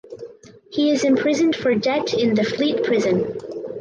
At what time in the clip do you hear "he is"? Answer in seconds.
0.71-1.03